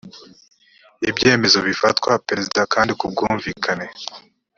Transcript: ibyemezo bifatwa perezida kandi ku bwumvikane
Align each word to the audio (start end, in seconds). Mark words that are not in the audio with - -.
ibyemezo 1.09 1.57
bifatwa 1.67 2.11
perezida 2.27 2.61
kandi 2.73 2.91
ku 2.99 3.05
bwumvikane 3.11 3.85